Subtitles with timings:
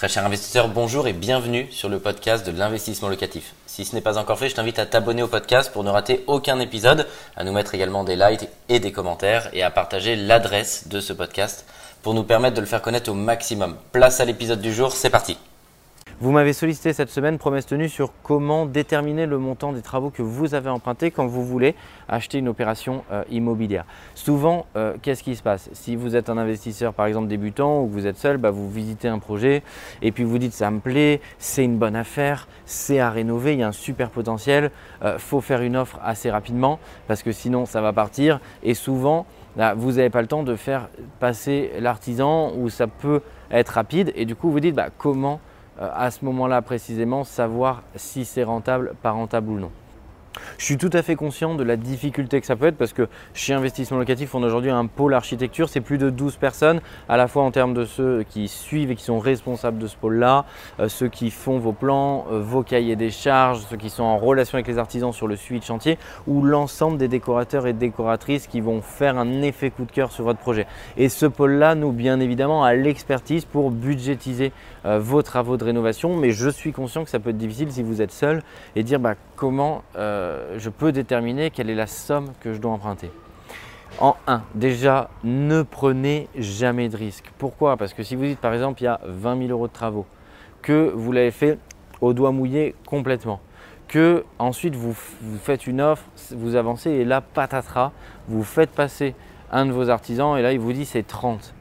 [0.00, 3.52] Très cher investisseur, bonjour et bienvenue sur le podcast de l'investissement locatif.
[3.66, 6.24] Si ce n'est pas encore fait, je t'invite à t'abonner au podcast pour ne rater
[6.26, 7.06] aucun épisode,
[7.36, 11.12] à nous mettre également des likes et des commentaires et à partager l'adresse de ce
[11.12, 11.66] podcast
[12.00, 13.76] pour nous permettre de le faire connaître au maximum.
[13.92, 15.36] Place à l'épisode du jour, c'est parti.
[16.22, 20.20] Vous m'avez sollicité cette semaine, promesse tenue, sur comment déterminer le montant des travaux que
[20.20, 21.74] vous avez empruntés quand vous voulez
[22.10, 23.86] acheter une opération euh, immobilière.
[24.14, 25.70] Souvent, euh, qu'est-ce qui se passe?
[25.72, 28.70] Si vous êtes un investisseur, par exemple débutant, ou que vous êtes seul, bah, vous
[28.70, 29.62] visitez un projet
[30.02, 33.60] et puis vous dites ça me plaît, c'est une bonne affaire, c'est à rénover, il
[33.60, 37.64] y a un super potentiel, euh, faut faire une offre assez rapidement parce que sinon
[37.64, 38.40] ça va partir.
[38.62, 39.24] Et souvent,
[39.56, 44.12] bah, vous n'avez pas le temps de faire passer l'artisan ou ça peut être rapide
[44.16, 45.40] et du coup vous dites bah, comment
[45.80, 49.70] à ce moment-là précisément savoir si c'est rentable, pas rentable ou non.
[50.58, 53.08] Je suis tout à fait conscient de la difficulté que ça peut être parce que
[53.34, 55.68] chez Investissement Locatif, on a aujourd'hui un pôle architecture.
[55.68, 58.96] C'est plus de 12 personnes, à la fois en termes de ceux qui suivent et
[58.96, 60.44] qui sont responsables de ce pôle-là,
[60.78, 64.18] euh, ceux qui font vos plans, euh, vos cahiers des charges, ceux qui sont en
[64.18, 68.46] relation avec les artisans sur le suivi de chantier, ou l'ensemble des décorateurs et décoratrices
[68.46, 70.66] qui vont faire un effet coup de cœur sur votre projet.
[70.96, 74.52] Et ce pôle-là, nous, bien évidemment, a l'expertise pour budgétiser
[74.84, 76.16] euh, vos travaux de rénovation.
[76.16, 78.42] Mais je suis conscient que ça peut être difficile si vous êtes seul
[78.76, 79.82] et dire bah, comment
[80.56, 83.10] je peux déterminer quelle est la somme que je dois emprunter.
[83.98, 87.32] En 1, déjà, ne prenez jamais de risque.
[87.38, 87.76] Pourquoi?
[87.76, 90.06] Parce que si vous dites par exemple il y a 20 000 euros de travaux,
[90.62, 91.58] que vous l'avez fait
[92.00, 93.40] au doigt mouillé complètement,
[93.88, 94.94] que ensuite vous,
[95.42, 97.92] faites une offre, vous avancez et là, patatras,
[98.28, 99.14] vous faites passer
[99.50, 101.54] un de vos artisans et là il vous dit c'est 30.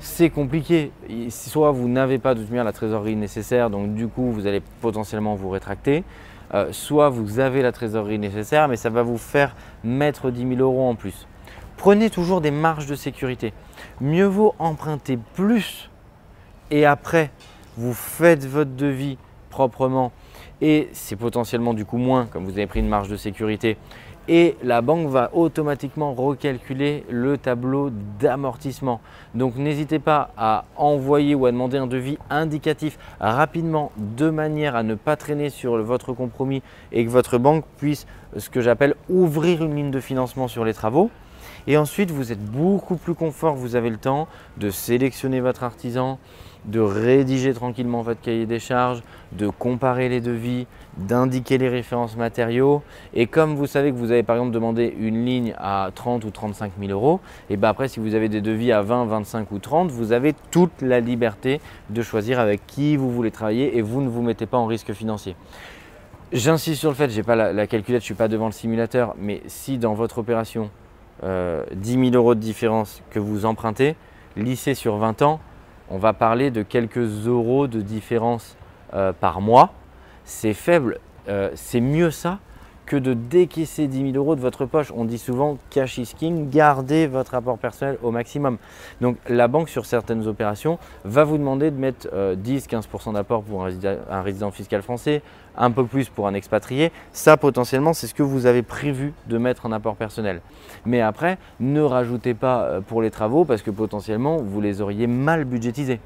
[0.00, 0.92] C'est compliqué.
[1.30, 5.48] Soit vous n'avez pas de la trésorerie nécessaire, donc du coup vous allez potentiellement vous
[5.48, 6.04] rétracter.
[6.52, 10.60] Euh, soit vous avez la trésorerie nécessaire, mais ça va vous faire mettre 10 000
[10.60, 11.26] euros en plus.
[11.76, 13.52] Prenez toujours des marges de sécurité.
[14.00, 15.90] Mieux vaut emprunter plus
[16.70, 17.30] et après
[17.76, 19.18] vous faites votre devis
[19.50, 20.12] proprement
[20.60, 23.76] et c'est potentiellement du coup moins comme vous avez pris une marge de sécurité
[24.28, 27.90] et la banque va automatiquement recalculer le tableau
[28.20, 29.00] d'amortissement.
[29.34, 34.82] Donc n'hésitez pas à envoyer ou à demander un devis indicatif rapidement de manière à
[34.82, 36.62] ne pas traîner sur votre compromis
[36.92, 40.74] et que votre banque puisse, ce que j'appelle, ouvrir une ligne de financement sur les
[40.74, 41.10] travaux.
[41.66, 46.18] Et ensuite, vous êtes beaucoup plus confort, vous avez le temps de sélectionner votre artisan,
[46.64, 50.66] de rédiger tranquillement votre cahier des charges, de comparer les devis,
[50.96, 52.82] d'indiquer les références matériaux.
[53.12, 56.30] Et comme vous savez que vous avez par exemple demandé une ligne à 30 ou
[56.30, 59.58] 35 000 euros, et bien après si vous avez des devis à 20, 25 ou
[59.58, 64.00] 30, vous avez toute la liberté de choisir avec qui vous voulez travailler et vous
[64.00, 65.36] ne vous mettez pas en risque financier.
[66.32, 68.52] J'insiste sur le fait, je n'ai pas la, calculette, je ne suis pas devant le
[68.52, 70.70] simulateur, mais si dans votre opération,
[71.22, 73.96] 10 euh, 000 euros de différence que vous empruntez,
[74.36, 75.40] lissé sur 20 ans,
[75.90, 78.56] on va parler de quelques euros de différence
[78.94, 79.72] euh, par mois.
[80.24, 80.98] C'est faible,
[81.28, 82.38] euh, c'est mieux ça
[82.86, 84.92] que de décaisser 10 000 euros de votre poche.
[84.94, 88.58] On dit souvent cash is king, gardez votre apport personnel au maximum.
[89.00, 93.64] Donc la banque sur certaines opérations va vous demander de mettre 10-15% euh, d'apport pour
[93.64, 95.22] un résident, fiscal français,
[95.56, 96.92] un peu plus pour un expatrié.
[97.12, 100.40] Ça potentiellement c'est ce que vous avez prévu de mettre en apport personnel.
[100.84, 105.06] Mais après, ne rajoutez pas euh, pour les travaux parce que potentiellement vous les auriez
[105.06, 106.00] mal budgétisés.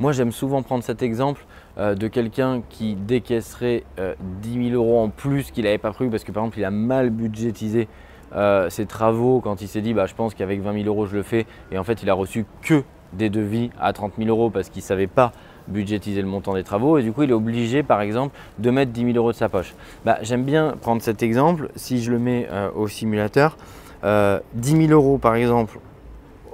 [0.00, 1.44] Moi, j'aime souvent prendre cet exemple
[1.76, 6.08] euh, de quelqu'un qui décaisserait 10 euh, 000 euros en plus qu'il n'avait pas prévu
[6.08, 7.88] parce que par exemple, il a mal budgétisé
[8.36, 11.16] euh, ses travaux quand il s'est dit bah, je pense qu'avec 20 000 euros je
[11.16, 14.50] le fais et en fait il a reçu que des devis à 30 000 euros
[14.50, 15.32] parce qu'il ne savait pas
[15.66, 18.92] budgétiser le montant des travaux et du coup il est obligé par exemple de mettre
[18.92, 19.74] 10 000 euros de sa poche.
[20.04, 23.56] Bah, j'aime bien prendre cet exemple si je le mets au simulateur.
[24.04, 25.78] 10 000 euros par exemple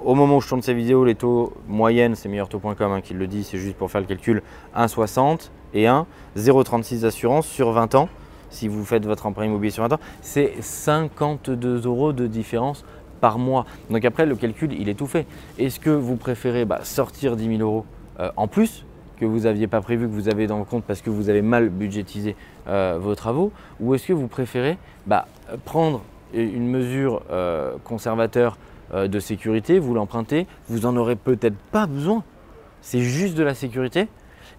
[0.03, 3.27] au moment où je tourne ces vidéos, les taux moyennes, c'est meilleurtaux.com hein, qui le
[3.27, 4.41] dit, c'est juste pour faire le calcul,
[4.75, 6.05] 1,60 et 1,
[6.37, 8.09] 0,36 d'assurance sur 20 ans.
[8.49, 12.83] Si vous faites votre emprunt immobilier sur 20 ans, c'est 52 euros de différence
[13.21, 13.65] par mois.
[13.89, 15.25] Donc après, le calcul, il est tout fait.
[15.57, 17.85] Est-ce que vous préférez bah, sortir 10 000 euros
[18.19, 18.85] euh, en plus
[19.17, 21.43] que vous n'aviez pas prévu, que vous avez dans le compte parce que vous avez
[21.43, 22.35] mal budgétisé
[22.67, 23.51] euh, vos travaux?
[23.79, 25.27] Ou est-ce que vous préférez bah,
[25.63, 26.01] prendre
[26.33, 28.57] une mesure euh, conservateur
[28.93, 32.23] de sécurité, vous l'empruntez, vous n'en aurez peut-être pas besoin.
[32.81, 34.07] C'est juste de la sécurité.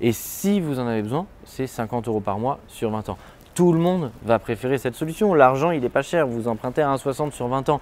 [0.01, 3.19] Et si vous en avez besoin, c'est 50 euros par mois sur 20 ans.
[3.55, 5.35] Tout le monde va préférer cette solution.
[5.35, 6.27] L'argent, il n'est pas cher.
[6.27, 7.81] Vous empruntez à 1,60 sur 20 ans.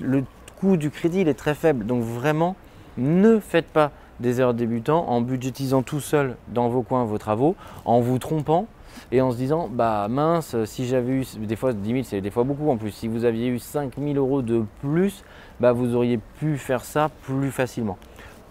[0.00, 0.24] Le
[0.58, 1.86] coût du crédit, il est très faible.
[1.86, 2.56] Donc vraiment,
[2.98, 7.56] ne faites pas des erreurs débutants en budgétisant tout seul dans vos coins vos travaux,
[7.84, 8.66] en vous trompant
[9.10, 12.30] et en se disant bah mince, si j'avais eu des fois 10 000, c'est des
[12.30, 12.90] fois beaucoup en plus.
[12.90, 15.24] Si vous aviez eu 5 000 euros de plus,
[15.60, 17.98] bah, vous auriez pu faire ça plus facilement.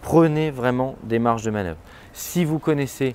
[0.00, 1.78] prenez vraiment des marges de manœuvre.
[2.12, 3.14] Si vous connaissez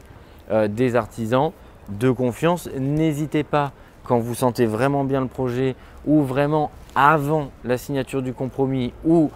[0.52, 1.52] euh, des artisans
[1.90, 3.74] de confiance, n'hésitez pas
[4.04, 5.76] quand vous sentez vraiment bien le projet
[6.06, 9.30] ou vraiment avant la signature du compromis ou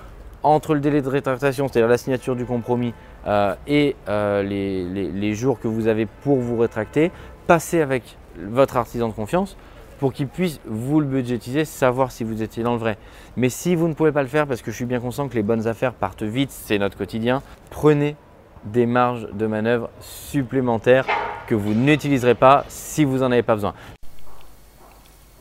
[0.44, 2.94] entre le délai de rétractation, c'est-à-dire la signature du compromis
[3.28, 7.12] euh, et euh, les, jours que vous avez pour vous rétracter,
[7.48, 9.58] passez avec votre artisan de confiance
[10.00, 12.98] pour qu'il puisse vous le budgétiser, savoir si vous étiez dans le vrai.
[13.38, 15.36] Mais si vous ne pouvez pas le faire, parce que je suis bien conscient que
[15.36, 18.16] les bonnes affaires partent vite, c'est notre quotidien, prenez
[18.64, 21.06] des marges de manœuvre supplémentaires
[21.48, 23.74] que vous n'utiliserez pas si vous n'en avez pas besoin.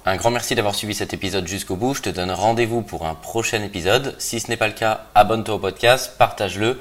[0.06, 1.94] Un grand merci d'avoir suivi cet épisode jusqu'au bout.
[1.94, 4.14] Je te donne rendez-vous pour un prochain épisode.
[4.18, 6.80] Si ce n'est pas le cas, abonne-toi au podcast, partage-le,